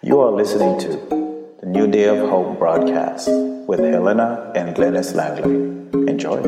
You 0.00 0.20
are 0.20 0.30
listening 0.30 0.78
to 0.78 0.88
the 1.60 1.66
New 1.66 1.88
Day 1.88 2.04
of 2.04 2.18
Hope 2.30 2.56
broadcast 2.56 3.28
with 3.66 3.80
Helena 3.80 4.52
and 4.54 4.76
Glennis 4.76 5.12
Langley. 5.12 5.54
Enjoy. 6.08 6.40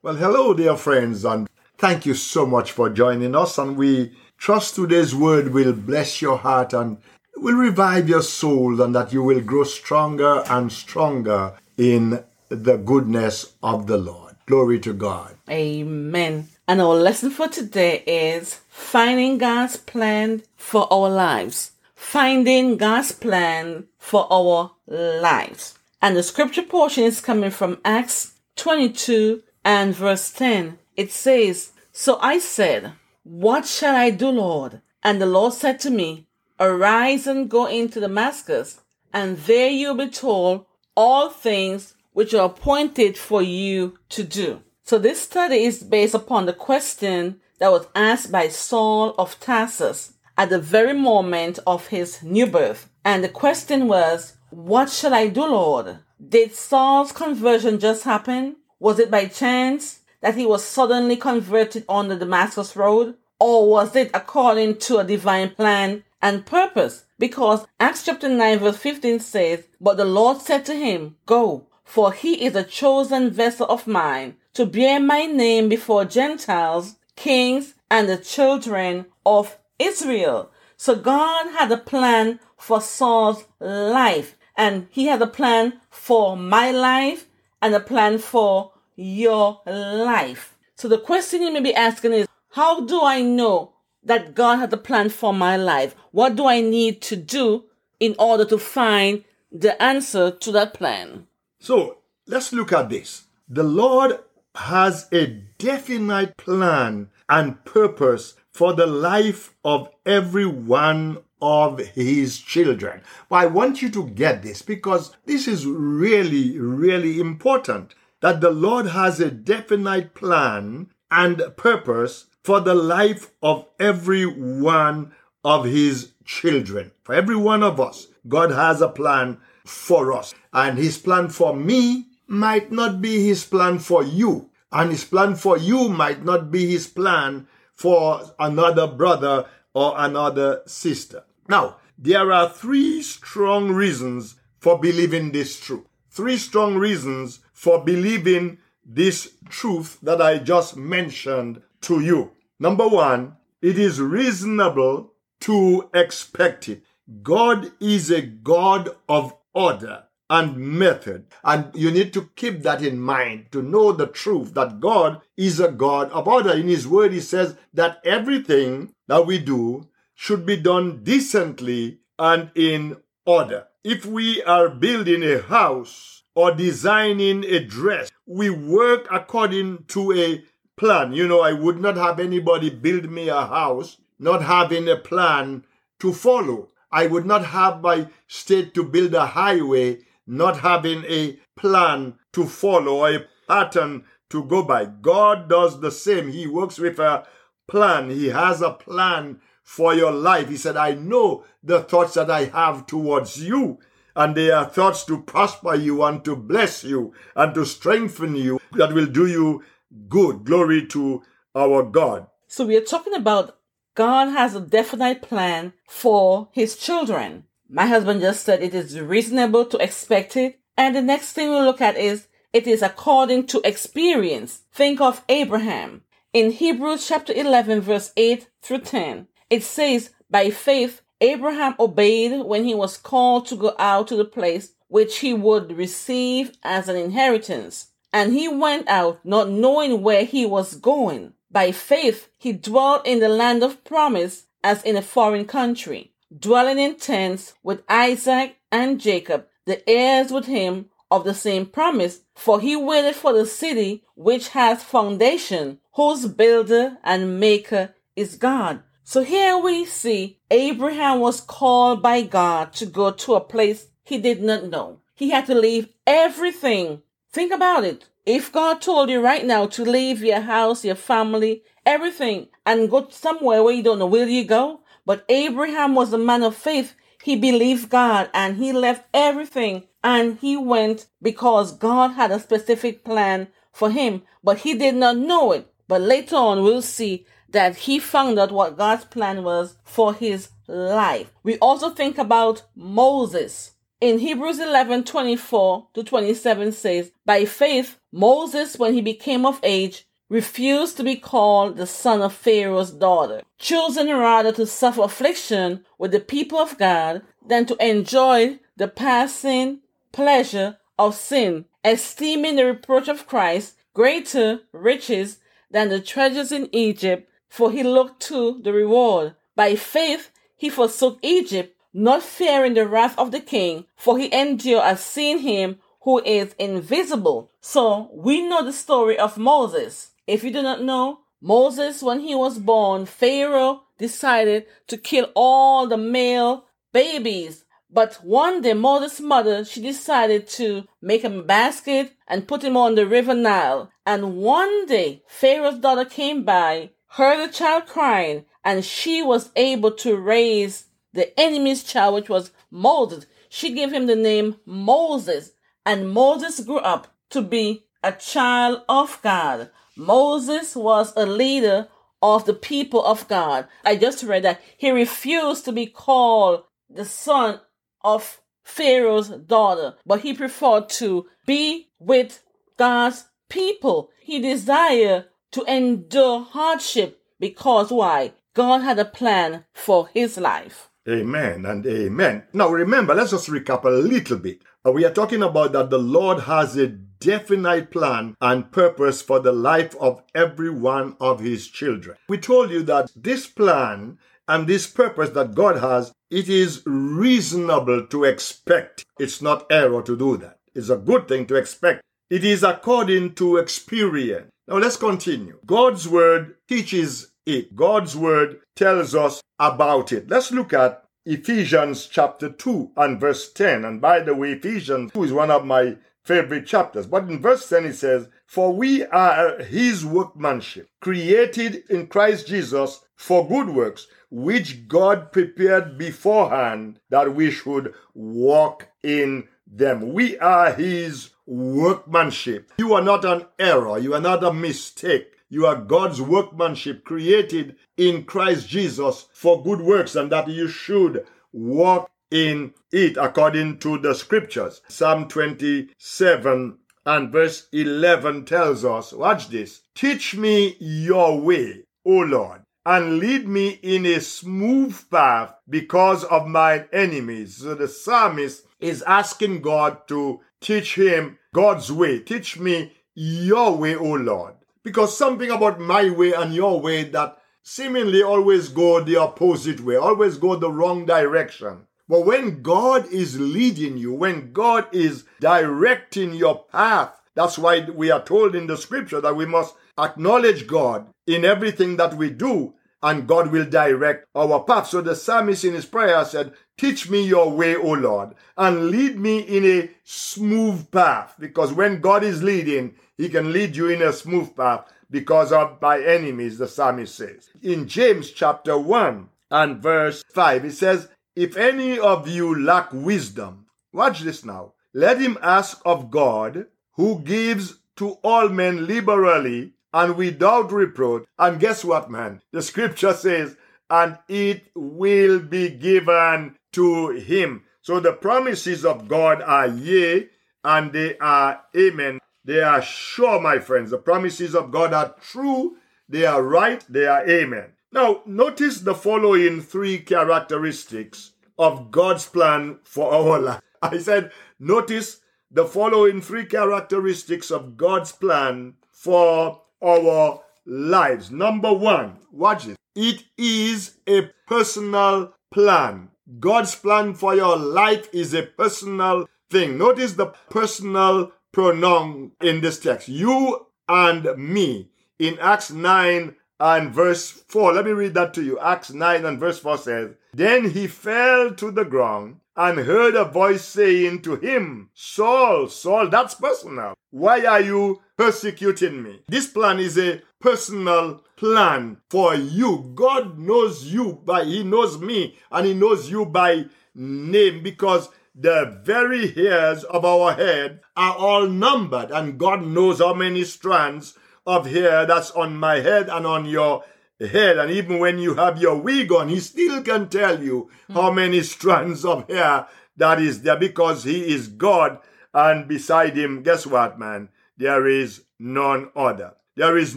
Well, 0.00 0.16
hello, 0.16 0.54
dear 0.54 0.78
friends, 0.78 1.26
and 1.26 1.46
thank 1.76 2.06
you 2.06 2.14
so 2.14 2.46
much 2.46 2.72
for 2.72 2.88
joining 2.88 3.36
us. 3.36 3.58
And 3.58 3.76
we 3.76 4.16
trust 4.38 4.76
today's 4.76 5.14
word 5.14 5.52
will 5.52 5.74
bless 5.74 6.22
your 6.22 6.38
heart 6.38 6.72
and 6.72 6.96
will 7.40 7.56
revive 7.56 8.08
your 8.08 8.22
soul, 8.22 8.80
and 8.80 8.94
that 8.94 9.12
you 9.12 9.22
will 9.22 9.40
grow 9.40 9.64
stronger 9.64 10.44
and 10.48 10.72
stronger 10.72 11.54
in 11.76 12.24
the 12.48 12.76
goodness 12.76 13.54
of 13.62 13.86
the 13.86 13.98
Lord. 13.98 14.36
Glory 14.46 14.80
to 14.80 14.92
God. 14.92 15.36
Amen. 15.50 16.48
And 16.66 16.80
our 16.80 16.94
lesson 16.94 17.30
for 17.30 17.48
today 17.48 18.02
is 18.06 18.60
finding 18.68 19.38
God's 19.38 19.76
plan 19.76 20.42
for 20.56 20.90
our 20.92 21.10
lives. 21.10 21.72
Finding 21.94 22.76
God's 22.76 23.12
plan 23.12 23.88
for 23.98 24.26
our 24.32 24.72
lives. 24.86 25.78
And 26.00 26.16
the 26.16 26.22
scripture 26.22 26.62
portion 26.62 27.04
is 27.04 27.20
coming 27.20 27.50
from 27.50 27.78
Acts 27.84 28.34
22 28.56 29.42
and 29.64 29.94
verse 29.94 30.30
10. 30.30 30.78
It 30.96 31.10
says, 31.10 31.72
So 31.92 32.18
I 32.20 32.38
said, 32.38 32.92
What 33.24 33.66
shall 33.66 33.96
I 33.96 34.10
do, 34.10 34.28
Lord? 34.28 34.80
And 35.02 35.20
the 35.20 35.26
Lord 35.26 35.54
said 35.54 35.80
to 35.80 35.90
me, 35.90 36.27
Arise 36.60 37.26
and 37.26 37.48
go 37.48 37.66
into 37.66 38.00
Damascus, 38.00 38.80
and 39.12 39.36
there 39.38 39.70
you'll 39.70 39.94
be 39.94 40.08
told 40.08 40.66
all 40.96 41.30
things 41.30 41.94
which 42.12 42.34
are 42.34 42.46
appointed 42.46 43.16
for 43.16 43.40
you 43.40 43.98
to 44.08 44.24
do. 44.24 44.62
So 44.82 44.98
this 44.98 45.20
study 45.20 45.64
is 45.64 45.82
based 45.82 46.14
upon 46.14 46.46
the 46.46 46.52
question 46.52 47.40
that 47.58 47.70
was 47.70 47.86
asked 47.94 48.32
by 48.32 48.48
Saul 48.48 49.14
of 49.18 49.38
Tarsus 49.38 50.14
at 50.36 50.50
the 50.50 50.58
very 50.58 50.94
moment 50.94 51.58
of 51.66 51.88
his 51.88 52.22
new 52.22 52.46
birth. 52.46 52.88
And 53.04 53.22
the 53.22 53.28
question 53.28 53.86
was, 53.86 54.34
What 54.50 54.90
shall 54.90 55.14
I 55.14 55.28
do, 55.28 55.42
Lord? 55.42 55.98
Did 56.26 56.54
Saul's 56.54 57.12
conversion 57.12 57.78
just 57.78 58.04
happen? 58.04 58.56
Was 58.80 58.98
it 58.98 59.10
by 59.10 59.26
chance 59.26 60.00
that 60.20 60.36
he 60.36 60.46
was 60.46 60.64
suddenly 60.64 61.16
converted 61.16 61.84
on 61.88 62.08
the 62.08 62.16
Damascus 62.16 62.74
road? 62.74 63.14
Or 63.38 63.68
was 63.68 63.94
it 63.94 64.10
according 64.14 64.78
to 64.78 64.98
a 64.98 65.04
divine 65.04 65.50
plan 65.50 66.02
and 66.20 66.46
purpose? 66.46 67.04
Because 67.18 67.66
Acts 67.80 68.04
chapter 68.04 68.28
9 68.28 68.58
verse 68.58 68.76
15 68.76 69.20
says, 69.20 69.64
But 69.80 69.96
the 69.96 70.04
Lord 70.04 70.40
said 70.40 70.64
to 70.66 70.74
him, 70.74 71.16
Go, 71.26 71.66
for 71.84 72.12
he 72.12 72.44
is 72.44 72.54
a 72.54 72.64
chosen 72.64 73.30
vessel 73.30 73.66
of 73.66 73.86
mine 73.86 74.36
to 74.54 74.66
bear 74.66 75.00
my 75.00 75.24
name 75.24 75.68
before 75.68 76.04
Gentiles, 76.04 76.96
kings, 77.16 77.74
and 77.90 78.08
the 78.08 78.16
children 78.16 79.06
of 79.24 79.58
Israel. 79.78 80.50
So 80.76 80.94
God 80.94 81.52
had 81.58 81.72
a 81.72 81.76
plan 81.76 82.40
for 82.56 82.80
Saul's 82.80 83.44
life, 83.60 84.36
and 84.56 84.88
he 84.90 85.06
had 85.06 85.22
a 85.22 85.26
plan 85.26 85.80
for 85.90 86.36
my 86.36 86.70
life 86.70 87.26
and 87.62 87.74
a 87.74 87.80
plan 87.80 88.18
for 88.18 88.72
your 88.96 89.60
life. 89.66 90.56
So 90.74 90.88
the 90.88 90.98
question 90.98 91.42
you 91.42 91.52
may 91.52 91.60
be 91.60 91.74
asking 91.74 92.12
is, 92.12 92.28
how 92.50 92.84
do 92.84 93.02
I 93.02 93.22
know 93.22 93.72
that 94.02 94.34
God 94.34 94.56
has 94.58 94.72
a 94.72 94.76
plan 94.76 95.08
for 95.08 95.32
my 95.32 95.56
life? 95.56 95.94
What 96.12 96.36
do 96.36 96.46
I 96.46 96.60
need 96.60 97.02
to 97.02 97.16
do 97.16 97.64
in 98.00 98.14
order 98.18 98.44
to 98.46 98.58
find 98.58 99.24
the 99.50 99.80
answer 99.82 100.30
to 100.30 100.52
that 100.52 100.74
plan? 100.74 101.26
So 101.60 101.98
let's 102.26 102.52
look 102.52 102.72
at 102.72 102.88
this. 102.88 103.24
The 103.48 103.62
Lord 103.62 104.18
has 104.54 105.08
a 105.12 105.26
definite 105.58 106.36
plan 106.36 107.10
and 107.28 107.64
purpose 107.64 108.34
for 108.52 108.72
the 108.72 108.86
life 108.86 109.54
of 109.64 109.88
every 110.04 110.46
one 110.46 111.18
of 111.40 111.78
his 111.78 112.38
children. 112.38 113.02
But 113.28 113.36
I 113.36 113.46
want 113.46 113.82
you 113.82 113.88
to 113.90 114.08
get 114.08 114.42
this 114.42 114.62
because 114.62 115.16
this 115.26 115.46
is 115.46 115.66
really, 115.66 116.58
really 116.58 117.20
important 117.20 117.94
that 118.20 118.40
the 118.40 118.50
Lord 118.50 118.86
has 118.86 119.20
a 119.20 119.30
definite 119.30 120.14
plan 120.14 120.88
and 121.10 121.42
purpose 121.56 122.26
for 122.48 122.60
the 122.60 122.74
life 122.74 123.30
of 123.42 123.66
every 123.78 124.24
one 124.24 125.12
of 125.44 125.66
his 125.66 126.12
children. 126.24 126.90
For 127.04 127.14
every 127.14 127.36
one 127.36 127.62
of 127.62 127.78
us, 127.78 128.06
God 128.26 128.50
has 128.52 128.80
a 128.80 128.88
plan 128.88 129.36
for 129.66 130.14
us. 130.14 130.34
And 130.54 130.78
his 130.78 130.96
plan 130.96 131.28
for 131.28 131.54
me 131.54 132.06
might 132.26 132.72
not 132.72 133.02
be 133.02 133.22
his 133.22 133.44
plan 133.44 133.78
for 133.78 134.02
you. 134.02 134.48
And 134.72 134.90
his 134.90 135.04
plan 135.04 135.34
for 135.34 135.58
you 135.58 135.90
might 135.90 136.24
not 136.24 136.50
be 136.50 136.70
his 136.70 136.86
plan 136.86 137.46
for 137.74 138.22
another 138.38 138.86
brother 138.86 139.44
or 139.74 139.92
another 139.98 140.62
sister. 140.64 141.24
Now, 141.50 141.76
there 141.98 142.32
are 142.32 142.48
three 142.48 143.02
strong 143.02 143.72
reasons 143.72 144.36
for 144.58 144.78
believing 144.78 145.32
this 145.32 145.60
truth. 145.60 145.84
Three 146.08 146.38
strong 146.38 146.76
reasons 146.76 147.40
for 147.52 147.84
believing 147.84 148.56
this 148.86 149.34
truth 149.50 149.98
that 150.00 150.22
I 150.22 150.38
just 150.38 150.78
mentioned 150.78 151.60
to 151.82 152.00
you. 152.00 152.32
Number 152.60 152.88
one, 152.88 153.36
it 153.62 153.78
is 153.78 154.00
reasonable 154.00 155.12
to 155.40 155.88
expect 155.94 156.68
it. 156.68 156.82
God 157.22 157.72
is 157.80 158.10
a 158.10 158.22
God 158.22 158.90
of 159.08 159.34
order 159.54 160.04
and 160.30 160.56
method. 160.56 161.26
And 161.42 161.74
you 161.74 161.90
need 161.90 162.12
to 162.14 162.30
keep 162.36 162.62
that 162.62 162.82
in 162.82 163.00
mind 163.00 163.46
to 163.52 163.62
know 163.62 163.92
the 163.92 164.06
truth 164.06 164.54
that 164.54 164.80
God 164.80 165.20
is 165.36 165.60
a 165.60 165.70
God 165.70 166.10
of 166.10 166.28
order. 166.28 166.52
In 166.52 166.68
His 166.68 166.86
Word, 166.86 167.12
He 167.12 167.20
says 167.20 167.56
that 167.74 168.00
everything 168.04 168.94
that 169.06 169.26
we 169.26 169.38
do 169.38 169.88
should 170.14 170.44
be 170.44 170.56
done 170.56 171.02
decently 171.04 172.00
and 172.18 172.50
in 172.54 172.96
order. 173.24 173.66
If 173.84 174.04
we 174.04 174.42
are 174.42 174.68
building 174.68 175.22
a 175.22 175.40
house 175.40 176.24
or 176.34 176.52
designing 176.52 177.44
a 177.44 177.64
dress, 177.64 178.10
we 178.26 178.50
work 178.50 179.06
according 179.10 179.84
to 179.88 180.12
a 180.12 180.44
plan. 180.78 181.12
You 181.12 181.28
know, 181.28 181.40
I 181.40 181.52
would 181.52 181.80
not 181.80 181.96
have 181.96 182.18
anybody 182.20 182.70
build 182.70 183.10
me 183.10 183.28
a 183.28 183.46
house 183.46 183.98
not 184.18 184.42
having 184.42 184.88
a 184.88 184.96
plan 184.96 185.64
to 186.00 186.12
follow. 186.12 186.68
I 186.90 187.06
would 187.06 187.26
not 187.26 187.44
have 187.44 187.82
my 187.82 188.08
state 188.26 188.74
to 188.74 188.82
build 188.82 189.14
a 189.14 189.26
highway 189.26 189.98
not 190.26 190.58
having 190.60 191.04
a 191.04 191.38
plan 191.56 192.14
to 192.32 192.46
follow, 192.46 193.06
a 193.06 193.24
pattern 193.48 194.04
to 194.28 194.44
go 194.44 194.62
by. 194.62 194.84
God 194.84 195.48
does 195.48 195.80
the 195.80 195.90
same. 195.90 196.28
He 196.28 196.46
works 196.46 196.78
with 196.78 196.98
a 196.98 197.26
plan. 197.66 198.10
He 198.10 198.28
has 198.28 198.60
a 198.60 198.72
plan 198.72 199.40
for 199.62 199.94
your 199.94 200.12
life. 200.12 200.48
He 200.48 200.56
said, 200.56 200.76
I 200.76 200.94
know 200.94 201.44
the 201.62 201.80
thoughts 201.80 202.14
that 202.14 202.30
I 202.30 202.44
have 202.44 202.86
towards 202.86 203.42
you. 203.42 203.78
And 204.14 204.34
they 204.34 204.50
are 204.50 204.64
thoughts 204.64 205.04
to 205.04 205.22
prosper 205.22 205.74
you 205.74 206.02
and 206.02 206.24
to 206.24 206.34
bless 206.34 206.82
you 206.84 207.14
and 207.36 207.54
to 207.54 207.64
strengthen 207.64 208.34
you 208.34 208.60
that 208.72 208.92
will 208.92 209.06
do 209.06 209.26
you 209.26 209.62
good. 210.08 210.44
Glory 210.44 210.86
to 210.88 211.22
our 211.54 211.82
God. 211.82 212.26
So 212.46 212.66
we 212.66 212.76
are 212.76 212.82
talking 212.82 213.14
about 213.14 213.58
God 213.94 214.26
has 214.26 214.54
a 214.54 214.60
definite 214.60 215.22
plan 215.22 215.72
for 215.86 216.48
his 216.52 216.76
children. 216.76 217.44
My 217.68 217.86
husband 217.86 218.20
just 218.20 218.44
said 218.44 218.62
it 218.62 218.74
is 218.74 218.98
reasonable 218.98 219.66
to 219.66 219.78
expect 219.78 220.36
it. 220.36 220.60
And 220.76 220.94
the 220.94 221.02
next 221.02 221.32
thing 221.32 221.50
we 221.50 221.56
look 221.56 221.80
at 221.80 221.96
is 221.96 222.28
it 222.52 222.66
is 222.66 222.82
according 222.82 223.46
to 223.48 223.60
experience. 223.64 224.62
Think 224.72 225.00
of 225.00 225.24
Abraham. 225.28 226.02
In 226.32 226.52
Hebrews 226.52 227.06
chapter 227.06 227.32
11 227.32 227.80
verse 227.80 228.12
8 228.16 228.48
through 228.62 228.80
10, 228.80 229.26
it 229.50 229.62
says, 229.62 230.10
by 230.30 230.50
faith, 230.50 231.02
Abraham 231.20 231.74
obeyed 231.80 232.44
when 232.44 232.64
he 232.64 232.74
was 232.74 232.96
called 232.96 233.46
to 233.46 233.56
go 233.56 233.74
out 233.78 234.08
to 234.08 234.16
the 234.16 234.24
place 234.24 234.72
which 234.88 235.18
he 235.18 235.34
would 235.34 235.76
receive 235.76 236.52
as 236.62 236.88
an 236.88 236.96
inheritance. 236.96 237.87
And 238.12 238.32
he 238.32 238.48
went 238.48 238.88
out 238.88 239.24
not 239.24 239.50
knowing 239.50 240.02
where 240.02 240.24
he 240.24 240.46
was 240.46 240.74
going. 240.74 241.34
By 241.50 241.72
faith, 241.72 242.28
he 242.38 242.52
dwelt 242.52 243.06
in 243.06 243.20
the 243.20 243.28
land 243.28 243.62
of 243.62 243.84
promise 243.84 244.46
as 244.62 244.82
in 244.82 244.96
a 244.96 245.02
foreign 245.02 245.44
country, 245.44 246.12
dwelling 246.36 246.78
in 246.78 246.96
tents 246.96 247.54
with 247.62 247.82
Isaac 247.88 248.56
and 248.70 249.00
Jacob, 249.00 249.46
the 249.66 249.88
heirs 249.88 250.30
with 250.30 250.46
him 250.46 250.86
of 251.10 251.24
the 251.24 251.34
same 251.34 251.66
promise, 251.66 252.20
for 252.34 252.60
he 252.60 252.76
waited 252.76 253.14
for 253.14 253.32
the 253.32 253.46
city 253.46 254.04
which 254.14 254.48
has 254.48 254.82
foundation, 254.82 255.78
whose 255.94 256.26
builder 256.26 256.98
and 257.02 257.40
maker 257.40 257.94
is 258.14 258.36
God. 258.36 258.82
So 259.04 259.22
here 259.22 259.56
we 259.56 259.86
see 259.86 260.38
Abraham 260.50 261.20
was 261.20 261.40
called 261.40 262.02
by 262.02 262.22
God 262.22 262.74
to 262.74 262.84
go 262.84 263.10
to 263.10 263.34
a 263.34 263.40
place 263.40 263.88
he 264.04 264.18
did 264.18 264.42
not 264.42 264.64
know. 264.64 265.00
He 265.14 265.30
had 265.30 265.46
to 265.46 265.54
leave 265.54 265.88
everything. 266.06 267.02
Think 267.38 267.52
about 267.52 267.84
it. 267.84 268.06
If 268.26 268.50
God 268.50 268.82
told 268.82 269.08
you 269.08 269.20
right 269.20 269.46
now 269.46 269.66
to 269.66 269.84
leave 269.84 270.24
your 270.24 270.40
house, 270.40 270.84
your 270.84 270.96
family, 270.96 271.62
everything, 271.86 272.48
and 272.66 272.90
go 272.90 273.06
somewhere 273.10 273.62
where 273.62 273.72
you 273.72 273.84
don't 273.84 274.00
know, 274.00 274.06
will 274.06 274.26
you 274.26 274.44
go? 274.44 274.80
But 275.06 275.24
Abraham 275.28 275.94
was 275.94 276.12
a 276.12 276.18
man 276.18 276.42
of 276.42 276.56
faith. 276.56 276.96
he 277.22 277.36
believed 277.36 277.90
God 277.90 278.28
and 278.34 278.56
he 278.56 278.72
left 278.72 279.06
everything 279.14 279.84
and 280.02 280.38
he 280.40 280.56
went 280.56 281.06
because 281.22 281.70
God 281.70 282.08
had 282.14 282.32
a 282.32 282.40
specific 282.40 283.04
plan 283.04 283.46
for 283.72 283.88
him, 283.88 284.22
but 284.42 284.58
he 284.58 284.74
did 284.74 284.96
not 284.96 285.16
know 285.16 285.52
it. 285.52 285.72
But 285.86 286.00
later 286.00 286.34
on, 286.34 286.64
we'll 286.64 286.82
see 286.82 287.24
that 287.50 287.76
he 287.76 288.00
found 288.00 288.40
out 288.40 288.50
what 288.50 288.76
God's 288.76 289.04
plan 289.04 289.44
was 289.44 289.76
for 289.84 290.12
his 290.12 290.48
life. 290.66 291.30
We 291.44 291.56
also 291.58 291.90
think 291.90 292.18
about 292.18 292.64
Moses. 292.74 293.74
In 294.00 294.20
Hebrews 294.20 294.60
11 294.60 295.04
24 295.04 295.88
to 295.94 296.04
27 296.04 296.70
says, 296.70 297.10
By 297.24 297.44
faith, 297.44 297.98
Moses, 298.12 298.78
when 298.78 298.94
he 298.94 299.00
became 299.00 299.44
of 299.44 299.58
age, 299.64 300.06
refused 300.28 300.96
to 300.96 301.02
be 301.02 301.16
called 301.16 301.76
the 301.76 301.86
son 301.86 302.22
of 302.22 302.32
Pharaoh's 302.32 302.92
daughter, 302.92 303.42
choosing 303.58 304.08
rather 304.08 304.52
to 304.52 304.66
suffer 304.66 305.02
affliction 305.02 305.84
with 305.98 306.12
the 306.12 306.20
people 306.20 306.58
of 306.58 306.78
God 306.78 307.22
than 307.44 307.66
to 307.66 307.76
enjoy 307.84 308.60
the 308.76 308.86
passing 308.86 309.80
pleasure 310.12 310.76
of 310.96 311.16
sin, 311.16 311.64
esteeming 311.84 312.54
the 312.54 312.66
reproach 312.66 313.08
of 313.08 313.26
Christ 313.26 313.74
greater 313.94 314.60
riches 314.70 315.38
than 315.72 315.88
the 315.88 316.00
treasures 316.00 316.52
in 316.52 316.68
Egypt, 316.72 317.28
for 317.48 317.72
he 317.72 317.82
looked 317.82 318.20
to 318.22 318.60
the 318.62 318.72
reward. 318.72 319.34
By 319.56 319.74
faith 319.74 320.30
he 320.56 320.68
forsook 320.68 321.18
Egypt, 321.22 321.74
not 321.98 322.22
fearing 322.22 322.74
the 322.74 322.86
wrath 322.86 323.18
of 323.18 323.32
the 323.32 323.40
king, 323.40 323.84
for 323.96 324.18
he 324.18 324.32
endured 324.32 324.84
as 324.84 325.00
seeing 325.00 325.40
him 325.40 325.78
who 326.02 326.22
is 326.24 326.54
invisible. 326.58 327.50
So 327.60 328.08
we 328.12 328.40
know 328.40 328.64
the 328.64 328.72
story 328.72 329.18
of 329.18 329.36
Moses. 329.36 330.12
If 330.26 330.44
you 330.44 330.52
do 330.52 330.62
not 330.62 330.82
know, 330.82 331.20
Moses, 331.40 332.00
when 332.02 332.20
he 332.20 332.36
was 332.36 332.58
born, 332.60 333.04
Pharaoh 333.04 333.82
decided 333.98 334.66
to 334.86 334.96
kill 334.96 335.30
all 335.34 335.88
the 335.88 335.96
male 335.96 336.66
babies. 336.92 337.64
But 337.90 338.14
one 338.22 338.60
day, 338.60 338.74
Moses' 338.74 339.20
mother, 339.20 339.64
she 339.64 339.80
decided 339.80 340.46
to 340.50 340.84
make 341.02 341.22
him 341.22 341.40
a 341.40 341.42
basket 341.42 342.12
and 342.28 342.46
put 342.46 342.62
him 342.62 342.76
on 342.76 342.94
the 342.94 343.06
river 343.06 343.34
Nile. 343.34 343.90
And 344.06 344.36
one 344.36 344.86
day, 344.86 345.22
Pharaoh's 345.26 345.78
daughter 345.78 346.04
came 346.04 346.44
by, 346.44 346.90
heard 347.08 347.48
the 347.48 347.52
child 347.52 347.86
crying, 347.86 348.44
and 348.64 348.84
she 348.84 349.22
was 349.22 349.50
able 349.56 349.90
to 349.92 350.16
raise 350.16 350.84
the 351.12 351.38
enemy's 351.38 351.82
child, 351.82 352.14
which 352.14 352.28
was 352.28 352.52
Moses. 352.70 353.26
She 353.48 353.74
gave 353.74 353.92
him 353.92 354.06
the 354.06 354.16
name 354.16 354.56
Moses. 354.66 355.52
And 355.84 356.10
Moses 356.10 356.60
grew 356.60 356.78
up 356.78 357.08
to 357.30 357.42
be 357.42 357.86
a 358.02 358.12
child 358.12 358.82
of 358.88 359.20
God. 359.22 359.70
Moses 359.96 360.76
was 360.76 361.12
a 361.16 361.26
leader 361.26 361.88
of 362.22 362.44
the 362.44 362.54
people 362.54 363.04
of 363.04 363.28
God. 363.28 363.66
I 363.84 363.96
just 363.96 364.22
read 364.22 364.44
that 364.44 364.60
he 364.76 364.90
refused 364.90 365.64
to 365.64 365.72
be 365.72 365.86
called 365.86 366.64
the 366.90 367.04
son 367.04 367.60
of 368.02 368.40
Pharaoh's 368.62 369.28
daughter, 369.28 369.94
but 370.04 370.20
he 370.20 370.34
preferred 370.34 370.88
to 370.90 371.26
be 371.46 371.88
with 371.98 372.42
God's 372.76 373.24
people. 373.48 374.10
He 374.20 374.40
desired 374.40 375.26
to 375.52 375.64
endure 375.64 376.40
hardship 376.40 377.22
because 377.40 377.90
why? 377.90 378.32
God 378.54 378.82
had 378.82 378.98
a 378.98 379.04
plan 379.04 379.64
for 379.72 380.08
his 380.08 380.36
life. 380.36 380.90
Amen 381.08 381.64
and 381.64 381.86
amen. 381.86 382.42
Now 382.52 382.68
remember, 382.68 383.14
let's 383.14 383.30
just 383.30 383.48
recap 383.48 383.84
a 383.84 383.88
little 383.88 384.36
bit. 384.36 384.62
Uh, 384.86 384.92
we 384.92 385.06
are 385.06 385.12
talking 385.12 385.42
about 385.42 385.72
that 385.72 385.88
the 385.88 385.98
Lord 385.98 386.40
has 386.40 386.76
a 386.76 386.88
definite 386.88 387.90
plan 387.90 388.36
and 388.42 388.70
purpose 388.70 389.22
for 389.22 389.40
the 389.40 389.52
life 389.52 389.94
of 390.00 390.22
every 390.34 390.68
one 390.68 391.16
of 391.18 391.40
his 391.40 391.66
children. 391.68 392.16
We 392.28 392.36
told 392.36 392.70
you 392.70 392.82
that 392.82 393.10
this 393.16 393.46
plan 393.46 394.18
and 394.48 394.66
this 394.66 394.86
purpose 394.86 395.30
that 395.30 395.54
God 395.54 395.78
has, 395.78 396.12
it 396.30 396.50
is 396.50 396.82
reasonable 396.84 398.06
to 398.08 398.24
expect. 398.24 399.06
It's 399.18 399.40
not 399.40 399.66
error 399.70 400.02
to 400.02 400.16
do 400.16 400.36
that. 400.38 400.58
It's 400.74 400.90
a 400.90 400.96
good 400.96 401.26
thing 401.26 401.46
to 401.46 401.54
expect. 401.54 402.02
It 402.28 402.44
is 402.44 402.62
according 402.62 403.34
to 403.36 403.56
experience. 403.56 404.50
Now 404.66 404.76
let's 404.76 404.96
continue. 404.96 405.58
God's 405.64 406.06
word 406.06 406.56
teaches 406.68 407.32
God's 407.74 408.16
word 408.16 408.60
tells 408.76 409.14
us 409.14 409.42
about 409.58 410.12
it. 410.12 410.28
Let's 410.28 410.52
look 410.52 410.72
at 410.72 411.04
Ephesians 411.24 412.06
chapter 412.06 412.50
2 412.50 412.92
and 412.96 413.20
verse 413.20 413.52
10. 413.52 413.84
And 413.84 414.00
by 414.00 414.20
the 414.20 414.34
way, 414.34 414.52
Ephesians 414.52 415.12
2 415.12 415.24
is 415.24 415.32
one 415.32 415.50
of 415.50 415.64
my 415.64 415.96
favorite 416.22 416.66
chapters. 416.66 417.06
But 417.06 417.24
in 417.24 417.40
verse 417.40 417.68
10 417.68 417.86
it 417.86 417.94
says, 417.94 418.28
For 418.46 418.72
we 418.72 419.04
are 419.06 419.62
his 419.62 420.04
workmanship, 420.04 420.88
created 421.00 421.84
in 421.88 422.06
Christ 422.06 422.46
Jesus 422.46 423.00
for 423.16 423.48
good 423.48 423.70
works, 423.70 424.06
which 424.30 424.86
God 424.86 425.32
prepared 425.32 425.96
beforehand 425.96 427.00
that 427.08 427.34
we 427.34 427.50
should 427.50 427.94
walk 428.14 428.88
in 429.02 429.48
them. 429.66 430.12
We 430.12 430.38
are 430.38 430.72
his 430.72 431.30
workmanship. 431.46 432.72
You 432.78 432.92
are 432.94 433.02
not 433.02 433.24
an 433.24 433.46
error. 433.58 433.98
You 433.98 434.14
are 434.14 434.20
not 434.20 434.44
a 434.44 434.52
mistake. 434.52 435.37
You 435.50 435.66
are 435.66 435.76
God's 435.76 436.20
workmanship 436.20 437.04
created 437.04 437.76
in 437.96 438.24
Christ 438.24 438.68
Jesus 438.68 439.28
for 439.32 439.62
good 439.62 439.80
works 439.80 440.14
and 440.14 440.30
that 440.30 440.48
you 440.48 440.68
should 440.68 441.26
walk 441.52 442.10
in 442.30 442.74
it 442.92 443.16
according 443.16 443.78
to 443.78 443.98
the 443.98 444.14
scriptures. 444.14 444.82
Psalm 444.88 445.26
27 445.28 446.78
and 447.06 447.32
verse 447.32 447.68
11 447.72 448.44
tells 448.44 448.84
us, 448.84 449.12
watch 449.14 449.48
this, 449.48 449.80
teach 449.94 450.36
me 450.36 450.76
your 450.78 451.40
way, 451.40 451.84
O 452.04 452.18
Lord, 452.18 452.60
and 452.84 453.18
lead 453.18 453.48
me 453.48 453.70
in 453.82 454.04
a 454.04 454.20
smooth 454.20 454.94
path 455.10 455.54
because 455.68 456.24
of 456.24 456.46
my 456.46 456.84
enemies. 456.92 457.56
So 457.56 457.74
the 457.74 457.88
psalmist 457.88 458.66
is 458.80 459.02
asking 459.02 459.62
God 459.62 460.06
to 460.08 460.40
teach 460.60 460.94
him 460.96 461.38
God's 461.54 461.90
way. 461.90 462.20
Teach 462.20 462.58
me 462.58 462.92
your 463.14 463.74
way, 463.74 463.96
O 463.96 464.12
Lord. 464.12 464.54
Because 464.88 465.18
something 465.18 465.50
about 465.50 465.78
my 465.78 466.08
way 466.08 466.32
and 466.32 466.54
your 466.54 466.80
way 466.80 467.04
that 467.04 467.36
seemingly 467.62 468.22
always 468.22 468.68
go 468.68 469.04
the 469.04 469.16
opposite 469.16 469.80
way, 469.80 469.96
always 469.96 470.38
go 470.38 470.56
the 470.56 470.72
wrong 470.72 471.04
direction. 471.04 471.86
But 472.08 472.24
when 472.24 472.62
God 472.62 473.06
is 473.12 473.38
leading 473.38 473.98
you, 473.98 474.14
when 474.14 474.54
God 474.54 474.86
is 474.90 475.24
directing 475.40 476.32
your 476.32 476.64
path, 476.72 477.20
that's 477.34 477.58
why 477.58 477.80
we 477.80 478.10
are 478.10 478.24
told 478.24 478.54
in 478.54 478.66
the 478.66 478.78
scripture 478.78 479.20
that 479.20 479.36
we 479.36 479.44
must 479.44 479.74
acknowledge 479.98 480.66
God 480.66 481.08
in 481.26 481.44
everything 481.44 481.98
that 481.98 482.14
we 482.14 482.30
do, 482.30 482.72
and 483.02 483.28
God 483.28 483.52
will 483.52 483.66
direct 483.66 484.26
our 484.34 484.64
path. 484.64 484.86
So 484.86 485.02
the 485.02 485.14
psalmist 485.14 485.66
in 485.66 485.74
his 485.74 485.84
prayer 485.84 486.24
said, 486.24 486.54
Teach 486.78 487.10
me 487.10 487.26
your 487.26 487.50
way, 487.50 487.76
O 487.76 487.90
Lord, 487.90 488.34
and 488.56 488.86
lead 488.86 489.18
me 489.18 489.40
in 489.40 489.66
a 489.66 489.90
smooth 490.04 490.90
path. 490.90 491.34
Because 491.38 491.74
when 491.74 492.00
God 492.00 492.24
is 492.24 492.42
leading, 492.42 492.94
he 493.18 493.28
can 493.28 493.52
lead 493.52 493.76
you 493.76 493.88
in 493.88 494.00
a 494.00 494.12
smooth 494.12 494.56
path 494.56 494.90
because 495.10 495.52
of 495.52 495.82
my 495.82 496.00
enemies, 496.00 496.56
the 496.56 496.68
psalmist 496.68 497.14
says. 497.14 497.50
In 497.60 497.86
James 497.86 498.30
chapter 498.30 498.78
1 498.78 499.28
and 499.50 499.82
verse 499.82 500.22
5, 500.32 500.64
it 500.64 500.72
says, 500.72 501.08
if 501.36 501.56
any 501.56 501.98
of 501.98 502.26
you 502.26 502.58
lack 502.58 502.92
wisdom, 502.92 503.66
watch 503.92 504.20
this 504.20 504.44
now. 504.44 504.72
Let 504.94 505.20
him 505.20 505.36
ask 505.42 505.80
of 505.84 506.10
God, 506.10 506.66
who 506.92 507.20
gives 507.20 507.78
to 507.96 508.18
all 508.24 508.48
men 508.48 508.86
liberally 508.86 509.72
and 509.92 510.16
without 510.16 510.72
reproach. 510.72 511.24
And 511.38 511.60
guess 511.60 511.84
what, 511.84 512.10
man? 512.10 512.40
The 512.52 512.62
scripture 512.62 513.12
says, 513.12 513.56
and 513.90 514.18
it 514.28 514.64
will 514.74 515.38
be 515.40 515.70
given 515.70 516.56
to 516.72 517.10
him. 517.10 517.64
So 517.82 518.00
the 518.00 518.12
promises 518.12 518.84
of 518.84 519.08
God 519.08 519.42
are 519.42 519.68
yea 519.68 520.28
and 520.64 520.92
they 520.92 521.16
are 521.18 521.62
amen. 521.76 522.18
They 522.48 522.62
are 522.62 522.80
sure, 522.80 523.38
my 523.42 523.58
friends. 523.58 523.90
The 523.90 523.98
promises 523.98 524.54
of 524.54 524.70
God 524.70 524.94
are 524.94 525.14
true, 525.20 525.76
they 526.08 526.24
are 526.24 526.42
right, 526.42 526.82
they 526.88 527.04
are 527.04 527.28
amen. 527.28 527.72
Now, 527.92 528.22
notice 528.24 528.80
the 528.80 528.94
following 528.94 529.60
three 529.60 529.98
characteristics 529.98 531.32
of 531.58 531.90
God's 531.90 532.24
plan 532.24 532.78
for 532.84 533.12
our 533.12 533.38
life. 533.38 533.60
I 533.82 533.98
said, 533.98 534.32
notice 534.58 535.20
the 535.50 535.66
following 535.66 536.22
three 536.22 536.46
characteristics 536.46 537.50
of 537.50 537.76
God's 537.76 538.12
plan 538.12 538.76
for 538.92 539.60
our 539.84 540.40
lives. 540.64 541.30
Number 541.30 541.74
one, 541.74 542.16
watch 542.32 542.66
it. 542.66 542.78
It 542.94 543.24
is 543.36 543.98
a 544.06 544.30
personal 544.46 545.34
plan. 545.50 546.08
God's 546.40 546.74
plan 546.74 547.12
for 547.12 547.34
your 547.34 547.58
life 547.58 548.08
is 548.14 548.32
a 548.32 548.44
personal 548.44 549.26
thing. 549.50 549.76
Notice 549.76 550.14
the 550.14 550.32
personal 550.48 551.32
pronoun 551.58 552.30
in 552.40 552.60
this 552.60 552.78
text. 552.78 553.08
You 553.08 553.66
and 553.88 554.28
me. 554.36 554.90
In 555.18 555.36
Acts 555.40 555.72
9 555.72 556.36
and 556.60 556.94
verse 556.94 557.32
4. 557.32 557.72
Let 557.72 557.84
me 557.84 557.90
read 557.90 558.14
that 558.14 558.32
to 558.34 558.44
you. 558.44 558.60
Acts 558.60 558.92
9 558.92 559.24
and 559.24 559.40
verse 559.40 559.58
4 559.58 559.78
says, 559.78 560.14
Then 560.32 560.70
he 560.70 560.86
fell 560.86 561.52
to 561.54 561.72
the 561.72 561.84
ground 561.84 562.36
and 562.56 562.78
heard 562.78 563.16
a 563.16 563.24
voice 563.24 563.64
saying 563.64 564.22
to 564.22 564.36
him, 564.36 564.90
Saul, 564.94 565.66
Saul, 565.66 566.08
that's 566.08 566.36
personal. 566.36 566.94
Why 567.10 567.44
are 567.44 567.60
you 567.60 568.02
persecuting 568.16 569.02
me? 569.02 569.22
This 569.26 569.48
plan 569.48 569.80
is 569.80 569.98
a 569.98 570.22
personal 570.38 571.24
plan 571.34 571.96
for 572.08 572.36
you. 572.36 572.92
God 572.94 573.36
knows 573.36 573.84
you 573.84 574.20
by, 574.24 574.44
he 574.44 574.62
knows 574.62 575.00
me 575.00 575.36
and 575.50 575.66
he 575.66 575.74
knows 575.74 576.08
you 576.08 576.24
by 576.24 576.66
name 576.94 577.64
because 577.64 578.10
the 578.40 578.80
very 578.84 579.32
hairs 579.32 579.82
of 579.84 580.04
our 580.04 580.34
head 580.34 580.80
are 580.96 581.16
all 581.16 581.48
numbered, 581.48 582.12
and 582.12 582.38
God 582.38 582.64
knows 582.64 583.00
how 583.00 583.12
many 583.12 583.42
strands 583.42 584.14
of 584.46 584.66
hair 584.66 585.04
that's 585.06 585.32
on 585.32 585.56
my 585.56 585.80
head 585.80 586.08
and 586.08 586.24
on 586.24 586.46
your 586.46 586.84
head. 587.20 587.58
And 587.58 587.70
even 587.70 587.98
when 587.98 588.18
you 588.18 588.34
have 588.34 588.60
your 588.60 588.76
wig 588.76 589.10
on, 589.12 589.28
He 589.28 589.40
still 589.40 589.82
can 589.82 590.08
tell 590.08 590.42
you 590.42 590.70
how 590.88 591.10
hmm. 591.10 591.16
many 591.16 591.42
strands 591.42 592.04
of 592.04 592.28
hair 592.28 592.66
that 592.96 593.20
is 593.20 593.42
there 593.42 593.58
because 593.58 594.04
He 594.04 594.32
is 594.32 594.46
God. 594.48 594.98
And 595.34 595.66
beside 595.66 596.16
Him, 596.16 596.42
guess 596.42 596.66
what, 596.66 596.98
man? 596.98 597.30
There 597.56 597.88
is 597.88 598.22
none 598.38 598.90
other. 598.94 599.34
There 599.56 599.76
is 599.76 599.96